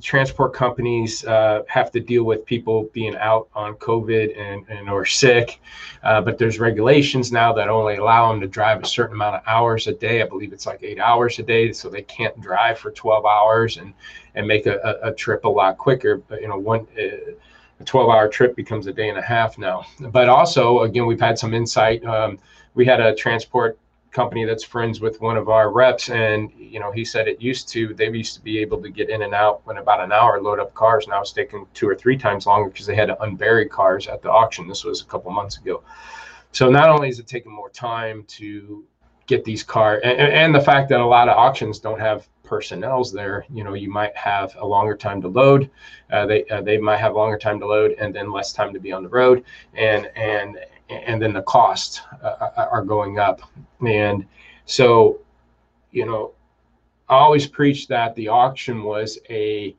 transport 0.00 0.54
companies 0.54 1.24
uh, 1.24 1.62
have 1.66 1.90
to 1.90 2.00
deal 2.00 2.24
with 2.24 2.46
people 2.46 2.88
being 2.92 3.16
out 3.16 3.48
on 3.54 3.74
COVID 3.74 4.38
and, 4.38 4.64
and 4.68 4.88
or 4.88 5.04
sick, 5.04 5.60
uh, 6.04 6.20
but 6.20 6.38
there's 6.38 6.60
regulations 6.60 7.32
now 7.32 7.52
that 7.52 7.68
only 7.68 7.96
allow 7.96 8.30
them 8.30 8.40
to 8.40 8.46
drive 8.46 8.82
a 8.82 8.86
certain 8.86 9.16
amount 9.16 9.36
of 9.36 9.42
hours 9.46 9.88
a 9.88 9.92
day. 9.92 10.22
I 10.22 10.26
believe 10.26 10.52
it's 10.52 10.66
like 10.66 10.82
eight 10.82 11.00
hours 11.00 11.38
a 11.40 11.42
day, 11.42 11.72
so 11.72 11.88
they 11.88 12.02
can't 12.02 12.40
drive 12.40 12.78
for 12.78 12.90
12 12.90 13.24
hours 13.24 13.76
and 13.76 13.94
and 14.36 14.46
make 14.46 14.66
a, 14.66 14.78
a, 15.02 15.10
a 15.10 15.14
trip 15.14 15.44
a 15.44 15.48
lot 15.48 15.78
quicker. 15.78 16.18
But 16.18 16.40
you 16.40 16.48
know, 16.48 16.58
one. 16.58 16.86
Uh, 16.98 17.32
a 17.80 17.84
12 17.84 18.08
hour 18.08 18.28
trip 18.28 18.54
becomes 18.54 18.86
a 18.86 18.92
day 18.92 19.08
and 19.08 19.18
a 19.18 19.22
half 19.22 19.58
now. 19.58 19.84
But 19.98 20.28
also, 20.28 20.82
again, 20.82 21.06
we've 21.06 21.20
had 21.20 21.36
some 21.36 21.52
insight. 21.52 22.04
Um, 22.04 22.38
we 22.74 22.86
had 22.86 23.00
a 23.00 23.12
transport 23.16 23.78
company 24.14 24.44
that's 24.44 24.62
friends 24.62 25.00
with 25.00 25.20
one 25.20 25.36
of 25.36 25.48
our 25.48 25.72
reps 25.72 26.08
and 26.08 26.50
you 26.56 26.78
know 26.78 26.92
he 26.92 27.04
said 27.04 27.26
it 27.26 27.42
used 27.42 27.68
to 27.68 27.92
they 27.94 28.08
used 28.08 28.34
to 28.34 28.40
be 28.40 28.58
able 28.58 28.80
to 28.80 28.88
get 28.88 29.10
in 29.10 29.22
and 29.22 29.34
out 29.34 29.60
in 29.68 29.76
about 29.76 30.00
an 30.00 30.12
hour 30.12 30.40
load 30.40 30.60
up 30.60 30.72
cars. 30.72 31.06
Now 31.08 31.20
it's 31.20 31.32
taking 31.32 31.66
two 31.74 31.88
or 31.88 31.96
three 31.96 32.16
times 32.16 32.46
longer 32.46 32.70
because 32.70 32.86
they 32.86 32.94
had 32.94 33.08
to 33.08 33.16
unbury 33.16 33.68
cars 33.68 34.06
at 34.06 34.22
the 34.22 34.30
auction. 34.30 34.68
This 34.68 34.84
was 34.84 35.02
a 35.02 35.04
couple 35.04 35.30
months 35.32 35.58
ago. 35.58 35.82
So 36.52 36.70
not 36.70 36.88
only 36.88 37.08
is 37.08 37.18
it 37.18 37.26
taking 37.26 37.52
more 37.52 37.70
time 37.70 38.24
to 38.38 38.84
get 39.26 39.44
these 39.44 39.62
cars 39.62 40.00
and, 40.04 40.20
and 40.20 40.54
the 40.54 40.60
fact 40.60 40.88
that 40.90 41.00
a 41.00 41.06
lot 41.06 41.28
of 41.28 41.36
auctions 41.36 41.78
don't 41.80 41.98
have 41.98 42.28
personnel's 42.44 43.10
there 43.10 43.46
you 43.50 43.64
know 43.64 43.72
you 43.72 43.90
might 43.90 44.14
have 44.14 44.54
a 44.56 44.66
longer 44.66 44.94
time 44.94 45.18
to 45.22 45.28
load 45.28 45.70
uh, 46.12 46.26
they 46.26 46.44
uh, 46.46 46.60
they 46.60 46.78
might 46.78 46.98
have 46.98 47.14
longer 47.14 47.38
time 47.38 47.58
to 47.58 47.66
load 47.66 47.92
and 47.98 48.14
then 48.14 48.30
less 48.30 48.52
time 48.52 48.72
to 48.72 48.78
be 48.78 48.92
on 48.92 49.02
the 49.02 49.08
road. 49.08 49.44
And 49.74 50.06
and 50.14 50.58
and 50.88 51.20
then 51.20 51.32
the 51.32 51.42
costs 51.42 52.00
uh, 52.22 52.50
are 52.70 52.84
going 52.84 53.18
up. 53.18 53.40
And 53.86 54.26
so, 54.66 55.20
you 55.92 56.06
know, 56.06 56.32
I 57.08 57.16
always 57.16 57.46
preach 57.46 57.88
that 57.88 58.14
the 58.14 58.28
auction 58.28 58.82
was 58.82 59.18
a, 59.28 59.74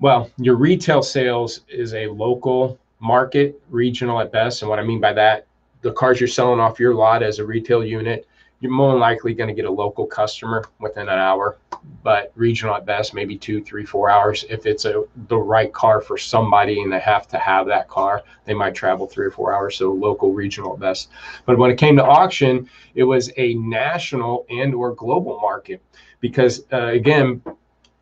well, 0.00 0.30
your 0.38 0.56
retail 0.56 1.02
sales 1.02 1.62
is 1.68 1.94
a 1.94 2.06
local 2.06 2.78
market, 3.00 3.60
regional 3.70 4.20
at 4.20 4.32
best. 4.32 4.62
And 4.62 4.68
what 4.68 4.78
I 4.78 4.82
mean 4.82 5.00
by 5.00 5.12
that, 5.12 5.46
the 5.82 5.92
cars 5.92 6.20
you're 6.20 6.28
selling 6.28 6.60
off 6.60 6.80
your 6.80 6.94
lot 6.94 7.22
as 7.22 7.38
a 7.38 7.44
retail 7.44 7.84
unit 7.84 8.26
you're 8.60 8.72
more 8.72 8.92
than 8.92 9.00
likely 9.00 9.34
going 9.34 9.48
to 9.48 9.54
get 9.54 9.64
a 9.64 9.70
local 9.70 10.06
customer 10.06 10.64
within 10.80 11.08
an 11.08 11.18
hour, 11.18 11.58
but 12.02 12.32
regional 12.34 12.74
at 12.74 12.84
best, 12.84 13.14
maybe 13.14 13.36
two, 13.36 13.62
three, 13.62 13.84
four 13.84 14.10
hours. 14.10 14.44
If 14.50 14.66
it's 14.66 14.84
a 14.84 15.04
the 15.28 15.36
right 15.36 15.72
car 15.72 16.00
for 16.00 16.18
somebody 16.18 16.82
and 16.82 16.92
they 16.92 16.98
have 16.98 17.28
to 17.28 17.38
have 17.38 17.66
that 17.66 17.88
car, 17.88 18.22
they 18.46 18.54
might 18.54 18.74
travel 18.74 19.06
three 19.06 19.26
or 19.26 19.30
four 19.30 19.54
hours. 19.54 19.76
So 19.76 19.92
local, 19.92 20.32
regional 20.32 20.74
at 20.74 20.80
best. 20.80 21.10
But 21.46 21.58
when 21.58 21.70
it 21.70 21.78
came 21.78 21.96
to 21.96 22.04
auction, 22.04 22.68
it 22.94 23.04
was 23.04 23.30
a 23.36 23.54
national 23.54 24.44
and 24.50 24.74
or 24.74 24.92
global 24.94 25.38
market 25.40 25.80
because 26.20 26.64
uh, 26.72 26.86
again, 26.86 27.40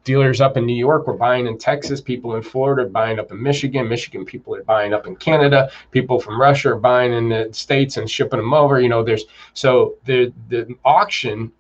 dealers 0.07 0.41
up 0.41 0.57
in 0.57 0.65
New 0.65 0.77
York 0.77 1.07
were 1.07 1.17
buying 1.17 1.47
in 1.47 1.59
Texas, 1.59 2.01
people 2.01 2.37
in 2.37 2.43
Florida 2.43 2.83
are 2.83 2.89
buying 2.89 3.19
up 3.19 3.31
in 3.31 3.43
Michigan, 3.43 3.87
Michigan 3.89 4.25
people 4.25 4.55
are 4.55 4.63
buying 4.63 4.95
up 4.95 5.07
in 5.07 5.17
Canada, 5.17 5.69
people 5.91 6.19
from 6.19 6.41
Russia 6.41 6.71
are 6.71 6.79
buying 6.79 7.13
in 7.13 7.29
the 7.29 7.49
States 7.53 7.99
and 7.99 8.09
shipping 8.09 8.39
them 8.39 8.55
over. 8.55 8.81
You 8.81 8.89
know, 8.89 9.05
there's 9.05 9.25
so 9.53 9.97
the 10.07 10.33
the 10.49 10.75
auction 10.85 11.53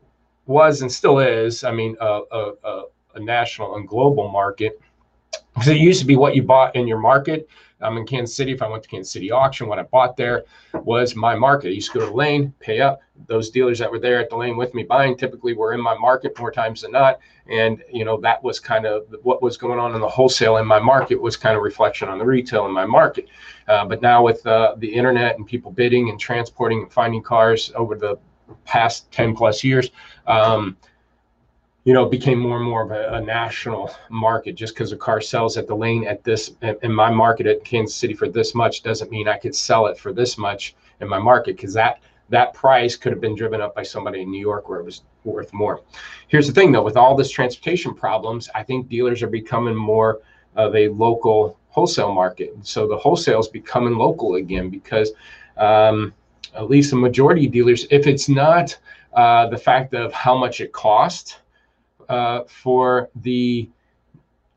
was 0.46 0.80
and 0.80 0.90
still 0.90 1.18
is, 1.18 1.64
I 1.64 1.72
mean, 1.72 1.96
a, 2.00 2.20
a, 2.30 2.82
a 3.16 3.20
national 3.20 3.76
and 3.76 3.86
global 3.86 4.28
market. 4.28 4.80
Because 5.52 5.68
it 5.68 5.78
used 5.78 6.00
to 6.00 6.06
be 6.06 6.16
what 6.16 6.36
you 6.36 6.42
bought 6.42 6.76
in 6.76 6.86
your 6.86 6.98
market 6.98 7.48
I'm 7.80 7.97
in 7.99 8.06
Kansas 8.06 8.35
City. 8.35 8.52
If 8.52 8.62
I 8.62 8.68
went 8.68 8.83
to 8.83 8.88
Kansas 8.88 9.12
City 9.12 9.30
auction, 9.30 9.68
what 9.68 9.78
I 9.78 9.83
bought 9.83 10.16
there 10.16 10.45
was 10.75 11.14
my 11.14 11.35
market. 11.35 11.68
I 11.68 11.73
used 11.73 11.92
to 11.92 11.99
go 11.99 12.09
to 12.09 12.14
lane, 12.14 12.54
pay 12.59 12.80
up. 12.80 13.00
Those 13.28 13.50
dealers 13.50 13.78
that 13.78 13.90
were 13.90 13.99
there 13.99 14.18
at 14.18 14.30
the 14.30 14.37
lane 14.37 14.56
with 14.56 14.75
me 14.75 14.83
buying 14.83 15.16
typically 15.16 15.54
were 15.54 15.73
in 15.73 15.80
my 15.80 15.97
market 15.97 16.38
more 16.38 16.50
times 16.50 16.83
than 16.83 16.92
not. 16.92 17.18
And 17.50 17.83
you 17.92 18.04
know 18.04 18.21
that 18.21 18.42
was 18.42 18.59
kind 18.59 18.87
of 18.87 19.04
what 19.23 19.42
was 19.42 19.56
going 19.56 19.78
on 19.78 19.95
in 19.95 20.00
the 20.00 20.09
wholesale 20.09 20.56
in 20.56 20.66
my 20.66 20.78
market 20.78 21.21
was 21.21 21.37
kind 21.37 21.56
of 21.56 21.62
reflection 21.62 22.09
on 22.09 22.18
the 22.18 22.25
retail 22.25 22.66
in 22.66 22.73
my 22.73 22.87
market. 22.87 23.28
Uh, 23.68 23.85
but 23.85 24.02
now 24.02 24.23
with 24.23 24.47
uh, 24.47 24.75
the 24.78 24.92
internet 24.92 25.37
and 25.37 25.47
people 25.47 25.71
bidding 25.71 26.11
and 26.11 26.18
transporting 26.18 26.83
and 26.83 26.92
finding 26.92 27.23
cars 27.23 27.73
over 27.75 27.95
the 27.95 28.18
past 28.64 29.11
10 29.12 29.35
plus 29.35 29.64
years. 29.64 29.90
Um, 30.26 30.76
you 31.86 31.92
know, 31.92 32.04
became 32.04 32.40
more 32.40 32.56
and 32.56 32.66
more 32.66 32.82
of 32.82 32.90
a, 32.90 33.14
a 33.14 33.20
national 33.20 33.94
market. 34.10 34.56
Just 34.56 34.74
because 34.74 34.90
a 34.90 34.96
car 34.96 35.20
sells 35.20 35.56
at 35.56 35.68
the 35.68 35.74
lane 35.74 36.04
at 36.04 36.24
this 36.24 36.50
in 36.82 36.92
my 36.92 37.10
market 37.10 37.46
at 37.46 37.64
Kansas 37.64 37.94
City 37.94 38.12
for 38.12 38.28
this 38.28 38.56
much 38.56 38.82
doesn't 38.82 39.08
mean 39.12 39.28
I 39.28 39.38
could 39.38 39.54
sell 39.54 39.86
it 39.86 39.96
for 39.96 40.12
this 40.12 40.36
much 40.36 40.74
in 41.00 41.08
my 41.08 41.20
market 41.20 41.56
because 41.56 41.72
that 41.74 42.00
that 42.28 42.52
price 42.54 42.96
could 42.96 43.12
have 43.12 43.20
been 43.20 43.36
driven 43.36 43.60
up 43.60 43.72
by 43.72 43.84
somebody 43.84 44.22
in 44.22 44.32
New 44.32 44.40
York 44.40 44.68
where 44.68 44.80
it 44.80 44.84
was 44.84 45.02
worth 45.22 45.52
more. 45.52 45.82
Here's 46.26 46.48
the 46.48 46.52
thing 46.52 46.72
though, 46.72 46.82
with 46.82 46.96
all 46.96 47.14
this 47.14 47.30
transportation 47.30 47.94
problems, 47.94 48.50
I 48.52 48.64
think 48.64 48.88
dealers 48.88 49.22
are 49.22 49.28
becoming 49.28 49.76
more 49.76 50.18
of 50.56 50.74
a 50.74 50.88
local 50.88 51.56
wholesale 51.68 52.12
market. 52.12 52.52
So 52.62 52.88
the 52.88 52.96
wholesale 52.96 53.38
is 53.38 53.46
becoming 53.46 53.94
local 53.94 54.34
again 54.34 54.70
because 54.70 55.12
um, 55.56 56.12
at 56.52 56.68
least 56.68 56.90
the 56.90 56.96
majority 56.96 57.46
of 57.46 57.52
dealers, 57.52 57.86
if 57.92 58.08
it's 58.08 58.28
not 58.28 58.76
uh, 59.12 59.46
the 59.46 59.56
fact 59.56 59.94
of 59.94 60.12
how 60.12 60.36
much 60.36 60.60
it 60.60 60.72
costs 60.72 61.36
uh, 62.08 62.44
for 62.44 63.10
the 63.16 63.68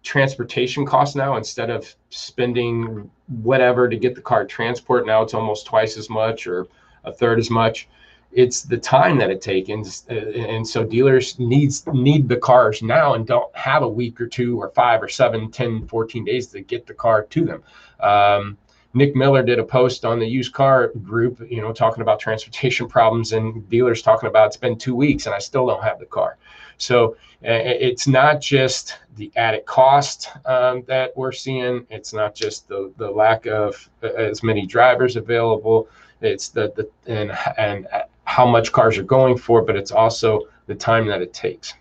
transportation 0.03 0.86
costs 0.86 1.15
now 1.15 1.36
instead 1.38 1.70
of 1.70 1.94
spending 2.10 3.10
whatever 3.27 3.89
to 3.89 3.98
get 3.98 4.15
the 4.15 4.22
car 4.22 4.46
transport. 4.46 5.06
Now 5.06 5.22
it's 5.22 5.34
almost 5.34 5.65
twice 5.65 5.98
as 5.98 6.10
much 6.10 6.48
or 6.48 6.68
a 7.03 7.12
third 7.12 7.39
as 7.39 7.50
much. 7.50 7.88
It's 8.32 8.62
the 8.62 8.77
time 8.77 9.18
that 9.18 9.32
it 9.32 9.41
takes 9.41 9.70
and, 9.70 9.86
and 10.10 10.68
so 10.68 10.84
dealers 10.84 11.39
needs 11.39 11.86
need 11.88 12.29
the 12.29 12.38
cars 12.38 12.82
now 12.84 13.15
and 13.15 13.25
don't 13.25 13.53
have 13.56 13.82
a 13.82 13.88
week 13.88 14.22
or 14.22 14.27
two 14.27 14.62
or 14.62 14.70
five 14.70 15.01
or 15.01 15.08
seven 15.08 15.50
10 15.50 15.88
14 15.88 16.25
days 16.25 16.48
to 16.48 16.62
get 16.62 16.86
the 16.86 16.94
car 16.94 17.24
to 17.24 17.46
them. 17.46 17.63
Um, 18.00 18.58
nick 18.94 19.15
miller 19.15 19.44
did 19.44 19.60
a 19.60 19.63
post 19.63 20.03
on 20.03 20.20
the 20.20 20.25
used 20.25 20.53
car 20.53 20.88
group 21.03 21.39
you 21.50 21.62
know 21.62 21.72
talking 21.72 22.01
about 22.01 22.20
transportation 22.20 22.88
problems 22.96 23.34
and 23.34 23.68
dealers 23.70 24.01
talking 24.01 24.27
about 24.27 24.48
it's 24.48 24.58
been 24.58 24.77
two 24.77 24.96
weeks 24.96 25.25
and 25.25 25.36
i 25.36 25.39
still 25.39 25.68
don't 25.68 25.84
have 25.84 26.00
the 26.00 26.06
car 26.06 26.38
so 26.79 27.15
it's 27.41 28.07
not 28.07 28.41
just 28.41 28.98
the 29.15 29.31
added 29.36 29.65
cost 29.65 30.29
um, 30.45 30.83
that 30.88 31.15
we're 31.15 31.31
seeing. 31.31 31.86
It's 31.89 32.13
not 32.13 32.36
just 32.36 32.67
the, 32.67 32.91
the 32.98 33.09
lack 33.09 33.45
of 33.45 33.89
uh, 34.03 34.07
as 34.07 34.43
many 34.43 34.65
drivers 34.65 35.15
available. 35.15 35.88
It's 36.21 36.50
the, 36.50 36.74
the 36.75 36.89
and 37.07 37.31
and 37.57 37.88
how 38.25 38.45
much 38.45 38.71
cars 38.71 38.98
are 38.98 39.03
going 39.03 39.38
for, 39.38 39.62
but 39.62 39.75
it's 39.75 39.91
also 39.91 40.48
the 40.67 40.75
time 40.75 41.07
that 41.07 41.21
it 41.21 41.33
takes. 41.33 41.74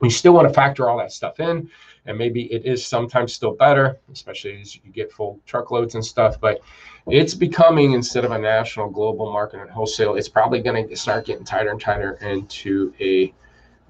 We 0.00 0.10
still 0.10 0.34
want 0.34 0.48
to 0.48 0.54
factor 0.54 0.88
all 0.88 0.98
that 0.98 1.12
stuff 1.12 1.38
in, 1.38 1.70
and 2.06 2.18
maybe 2.18 2.52
it 2.52 2.64
is 2.64 2.84
sometimes 2.84 3.32
still 3.32 3.54
better, 3.54 3.98
especially 4.12 4.60
as 4.60 4.74
you 4.74 4.82
get 4.92 5.12
full 5.12 5.40
truckloads 5.46 5.94
and 5.94 6.04
stuff. 6.04 6.40
But 6.40 6.60
it's 7.06 7.34
becoming 7.34 7.92
instead 7.92 8.24
of 8.24 8.32
a 8.32 8.38
national, 8.38 8.90
global 8.90 9.32
market 9.32 9.60
and 9.60 9.70
wholesale, 9.70 10.16
it's 10.16 10.28
probably 10.28 10.60
going 10.60 10.88
to 10.88 10.96
start 10.96 11.24
getting 11.24 11.44
tighter 11.44 11.70
and 11.70 11.80
tighter 11.80 12.18
into 12.20 12.92
a 13.00 13.32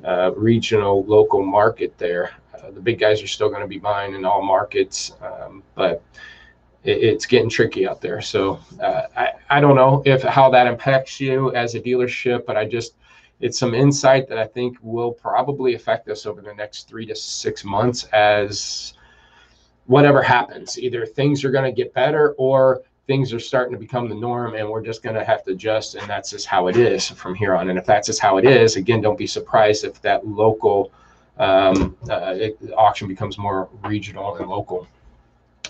uh, 0.05 0.33
regional, 0.37 1.05
local 1.05 1.45
market 1.45 1.97
there. 1.99 2.33
Uh, 2.55 2.71
the 2.71 2.81
big 2.81 2.99
guys 2.99 3.23
are 3.23 3.27
still 3.27 3.49
going 3.49 3.63
to 3.63 3.69
be 3.69 3.79
buying 3.79 4.15
in 4.15 4.25
all 4.25 4.43
markets, 4.43 5.13
um, 5.21 5.63
but 5.75 6.03
it, 6.85 7.03
it's 7.03 7.27
getting 7.27 7.49
tricky 7.49 7.87
out 7.87 8.01
there. 8.01 8.21
So 8.21 8.61
uh, 8.81 9.03
I, 9.17 9.29
I 9.51 9.61
don't 9.61 9.77
know 9.77 10.03
if 10.05 10.23
how 10.23 10.51
that 10.51 10.67
impacts 10.67 11.21
you 11.21 11.55
as 11.55 11.75
a 11.75 11.81
dealership, 11.81 12.47
but 12.47 12.57
I 12.57 12.65
just 12.65 12.95
it's 13.41 13.59
some 13.59 13.75
insight 13.75 14.29
that 14.29 14.39
I 14.39 14.47
think 14.47 14.79
will 14.83 15.13
probably 15.13 15.75
affect 15.75 16.09
us 16.09 16.27
over 16.27 16.41
the 16.41 16.55
next 16.55 16.89
three 16.89 17.07
to 17.07 17.15
six 17.15 17.65
months 17.65 18.05
as 18.13 18.95
whatever 19.87 20.23
happens. 20.23 20.79
Either 20.79 21.05
things 21.05 21.45
are 21.45 21.51
going 21.51 21.65
to 21.65 21.73
get 21.73 21.93
better 21.93 22.35
or 22.39 22.83
things 23.07 23.33
are 23.33 23.41
starting 23.41 23.73
to 23.73 23.79
become 23.79 24.09
the 24.09 24.15
norm 24.15 24.55
and 24.55 24.69
we're 24.69 24.83
just 24.83 25.03
going 25.03 25.17
to 25.17 25.25
have 25.25 25.43
to 25.45 25.53
adjust 25.53 25.97
and 25.97 26.09
that's 26.09 26.31
just 26.31 26.47
how 26.47 26.69
it 26.69 26.77
is 26.77 27.09
from 27.09 27.35
here 27.35 27.55
on. 27.55 27.69
And 27.69 27.79
if 27.79 27.85
that's 27.85 28.07
just 28.07 28.21
how 28.21 28.37
it 28.39 28.45
is 28.45 28.77
again 28.77 29.01
don't 29.01 29.19
be 29.19 29.27
surprised 29.27 29.85
if 29.85 30.01
that 30.03 30.27
local 30.27 30.93
um, 31.39 31.97
uh, 32.09 32.35
it, 32.37 32.59
auction 32.77 33.09
becomes 33.09 33.39
more 33.39 33.69
regional 33.85 34.37
and 34.37 34.49
local. 34.49 34.87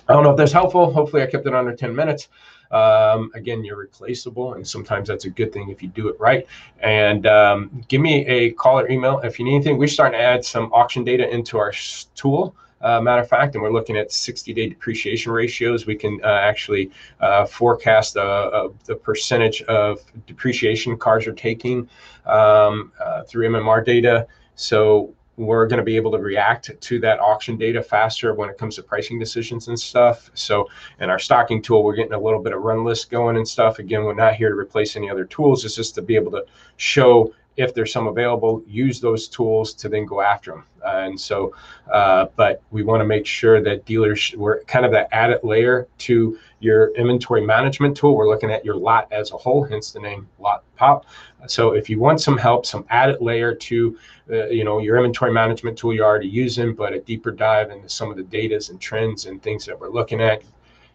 I 0.09 0.13
don't 0.13 0.25
know 0.25 0.33
if 0.33 0.37
that's 0.37 0.53
helpful. 0.53 0.93
Hopefully 0.93 1.23
i 1.23 1.27
kept 1.27 1.47
it 1.47 1.55
under 1.55 1.75
10 1.75 1.95
minutes. 1.95 2.29
Um, 2.71 3.31
again 3.35 3.63
you're 3.63 3.77
replaceable 3.77 4.55
and 4.55 4.67
sometimes 4.67 5.07
that's 5.07 5.27
a 5.27 5.31
good 5.31 5.53
thing 5.53 5.69
if 5.69 5.83
you 5.83 5.89
do 5.89 6.09
it 6.09 6.19
right. 6.19 6.47
And 6.81 7.27
um, 7.27 7.85
give 7.89 8.01
me 8.01 8.27
a 8.27 8.53
call 8.53 8.81
or 8.81 8.91
email 8.91 9.21
if 9.21 9.39
you 9.39 9.47
need 9.47 9.55
anything. 9.55 9.79
We're 9.79 9.89
starting 9.89 10.19
to 10.19 10.25
add 10.25 10.45
some 10.45 10.71
auction 10.73 11.03
data 11.03 11.29
into 11.33 11.59
our 11.59 11.73
tool 12.15 12.55
uh, 12.83 13.01
matter 13.01 13.23
of 13.23 13.29
fact, 13.29 13.55
and 13.55 13.63
we're 13.63 13.73
looking 13.73 13.97
at 13.97 14.11
60-day 14.11 14.69
depreciation 14.69 15.33
ratios. 15.33 15.87
We 15.87 15.97
can 15.97 16.21
uh, 16.25 16.29
actually 16.29 16.91
uh, 17.21 17.47
forecast 17.47 18.17
uh, 18.17 18.69
the 18.85 18.97
percentage 18.97 19.63
of 19.63 20.01
depreciation 20.27 20.97
cars 20.97 21.27
are 21.27 21.33
taking 21.33 21.89
um, 22.27 22.93
uh, 23.01 23.23
through 23.25 23.49
MMR 23.49 23.85
data. 23.85 24.27
So 24.55 25.15
we're 25.37 25.67
going 25.67 25.79
to 25.79 25.85
be 25.85 25.97
able 25.97 26.13
to 26.13 26.19
react 26.19 26.71
to 26.79 27.01
that 27.01 27.19
auction 27.21 27.57
data 27.57 27.83
faster 27.83 28.35
when 28.35 28.51
it 28.51 28.59
comes 28.59 28.77
to 28.77 28.83
pricing 28.83 29.19
decisions 29.19 29.69
and 29.69 29.79
stuff. 29.79 30.31
So 30.35 30.69
in 31.01 31.09
our 31.09 31.19
stocking 31.19 31.63
tool, 31.63 31.83
we're 31.83 31.95
getting 31.95 32.13
a 32.13 32.21
little 32.21 32.41
bit 32.41 32.53
of 32.53 32.63
run 32.63 32.85
list 32.85 33.11
going 33.11 33.37
and 33.37 33.49
stuff. 33.49 33.79
Again, 33.79 34.05
we're 34.05 34.15
not 34.15 34.35
here 34.35 34.51
to 34.51 34.55
replace 34.55 34.95
any 34.95 35.09
other 35.09 35.25
tools. 35.25 35.65
It's 35.65 35.75
just 35.75 35.95
to 35.95 36.03
be 36.03 36.17
able 36.17 36.33
to 36.33 36.45
show 36.77 37.33
if 37.57 37.75
there's 37.75 37.93
some 37.93 38.07
available, 38.07 38.63
use 38.67 39.01
those 39.01 39.29
tools 39.29 39.75
to 39.75 39.89
then 39.89 40.07
go 40.07 40.21
after 40.21 40.53
them. 40.53 40.65
Uh, 40.85 41.03
and 41.05 41.21
so, 41.21 41.55
uh, 41.93 42.27
but 42.35 42.63
we 42.71 42.83
want 42.83 43.01
to 43.01 43.05
make 43.05 43.27
sure 43.27 43.63
that 43.63 43.85
dealers, 43.85 44.35
we're 44.37 44.65
kind 44.65 44.85
of 44.85 44.91
that 44.93 45.09
added 45.13 45.39
layer 45.43 45.87
to 45.99 46.39
your 46.61 46.95
inventory 46.97 47.45
management 47.45 47.97
tool. 47.97 48.17
We're 48.17 48.29
looking 48.29 48.51
at 48.51 48.65
your 48.65 48.77
lot 48.77 49.13
as 49.13 49.33
a 49.33 49.37
whole, 49.37 49.65
hence 49.65 49.93
the 49.93 50.01
name 50.01 50.29
Lot 50.39 50.65
Pop. 50.77 51.05
So 51.47 51.73
if 51.73 51.91
you 51.91 52.01
want 52.01 52.21
some 52.21 52.39
help, 52.39 52.67
some 52.67 52.85
added 52.91 53.21
layer 53.21 53.55
to, 53.55 53.99
uh, 54.31 54.47
you 54.47 54.65
know, 54.65 54.79
your 54.79 54.97
inventory 54.97 55.33
management 55.33 55.79
tool 55.79 55.95
you're 55.95 56.07
already 56.07 56.29
using, 56.29 56.75
but 56.75 56.93
a 56.93 56.99
deeper 57.01 57.31
dive 57.31 57.71
into 57.71 57.89
some 57.89 58.11
of 58.11 58.17
the 58.17 58.25
datas 58.25 58.71
and 58.71 58.81
trends 58.81 59.27
and 59.27 59.41
things 59.43 59.65
that 59.67 59.79
we're 59.79 59.91
looking 59.91 60.21
at, 60.21 60.43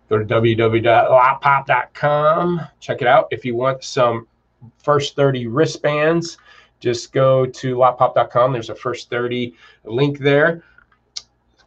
go 0.10 0.18
to 0.18 0.26
www.lotpop.com. 0.26 2.62
Check 2.80 3.02
it 3.02 3.08
out. 3.08 3.28
If 3.32 3.46
you 3.46 3.56
want 3.56 3.84
some 3.84 4.28
first 4.78 5.16
30 5.16 5.48
wristbands, 5.48 6.38
just 6.80 7.12
go 7.12 7.46
to 7.46 7.76
lotpop.com. 7.76 8.54
There's 8.54 8.70
a 8.70 8.76
first 8.76 9.10
30 9.10 9.54
link 9.84 10.20
there. 10.20 10.64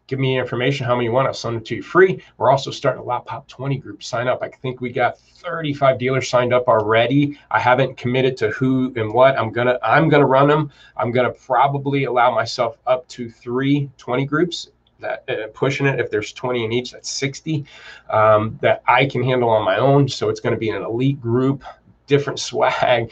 Give 0.07 0.19
me 0.19 0.39
information, 0.39 0.87
how 0.87 0.97
many 0.97 1.05
you 1.05 1.13
want. 1.13 1.29
I'll 1.29 1.35
send 1.35 1.57
it 1.57 1.65
to 1.67 1.77
you 1.77 1.83
free. 1.83 2.21
We're 2.37 2.51
also 2.51 2.73
starting 2.73 3.01
a 3.01 3.05
LotPop 3.05 3.47
20 3.47 3.79
group. 3.79 4.03
Sign 4.03 4.27
up. 4.27 4.43
I 4.43 4.49
think 4.49 4.81
we 4.81 4.91
got 4.91 5.21
35 5.21 5.99
dealers 5.99 6.29
signed 6.29 6.53
up 6.53 6.67
already. 6.67 7.39
I 7.53 7.61
haven't 7.61 7.97
committed 7.97 8.37
to 8.39 8.51
who 8.51 8.93
and 8.97 9.15
what. 9.15 9.39
I'm 9.39 9.53
gonna 9.53 9.79
I'm 9.85 10.09
gonna 10.09 10.27
run 10.27 10.49
them. 10.49 10.73
I'm 10.97 11.13
gonna 11.13 11.31
probably 11.31 12.05
allow 12.05 12.35
myself 12.35 12.77
up 12.89 13.07
to 13.11 13.31
three 13.31 13.89
20 13.99 14.27
groups 14.27 14.71
that 14.99 15.25
uh, 15.29 15.47
pushing 15.55 15.87
it 15.87 15.99
if 15.99 16.11
there's 16.11 16.33
20 16.33 16.65
in 16.65 16.73
each 16.73 16.93
that's 16.93 17.11
60 17.11 17.65
um, 18.11 18.59
that 18.61 18.83
i 18.87 19.07
can 19.07 19.23
handle 19.23 19.49
on 19.49 19.65
my 19.65 19.79
own 19.79 20.09
so 20.09 20.29
it's 20.29 20.41
going 20.41 20.55
to 20.55 20.59
be 20.59 20.71
an 20.71 20.83
elite 20.83 21.21
group 21.21 21.65
different 22.11 22.39
swag, 22.51 23.11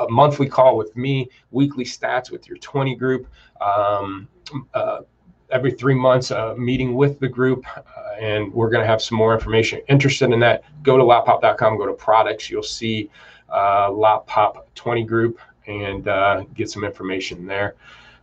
a 0.00 0.08
monthly 0.08 0.48
call 0.48 0.76
with 0.76 0.96
me, 0.96 1.28
weekly 1.52 1.84
stats 1.84 2.32
with 2.32 2.48
your 2.48 2.56
20 2.58 2.96
group, 2.96 3.28
um, 3.60 4.26
uh, 4.74 5.00
every 5.50 5.70
three 5.70 5.94
months, 5.94 6.30
a 6.30 6.56
meeting 6.56 6.94
with 6.94 7.20
the 7.20 7.28
group, 7.28 7.64
uh, 7.76 7.82
and 8.20 8.52
we're 8.52 8.70
going 8.70 8.82
to 8.82 8.86
have 8.86 9.00
some 9.00 9.16
more 9.16 9.32
information. 9.32 9.80
Interested 9.88 10.32
in 10.32 10.40
that? 10.40 10.64
Go 10.82 10.96
to 10.96 11.04
lotpop.com, 11.04 11.78
go 11.78 11.86
to 11.86 11.92
products. 11.92 12.50
You'll 12.50 12.62
see 12.62 13.10
uh, 13.52 13.92
Lot 13.92 14.26
Pop 14.26 14.68
20 14.74 15.04
group 15.04 15.38
and 15.66 16.08
uh, 16.08 16.44
get 16.54 16.70
some 16.70 16.84
information 16.84 17.46
there. 17.46 17.76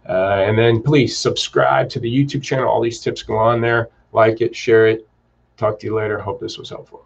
Uh, 0.07 0.43
and 0.47 0.57
then 0.57 0.83
please 0.83 1.17
subscribe 1.17 1.89
to 1.89 1.99
the 1.99 2.09
YouTube 2.09 2.43
channel. 2.43 2.67
All 2.67 2.81
these 2.81 2.99
tips 2.99 3.23
go 3.23 3.37
on 3.37 3.61
there. 3.61 3.89
Like 4.11 4.41
it, 4.41 4.55
share 4.55 4.87
it. 4.87 5.07
Talk 5.57 5.79
to 5.79 5.87
you 5.87 5.95
later. 5.95 6.19
Hope 6.19 6.39
this 6.39 6.57
was 6.57 6.69
helpful. 6.69 7.05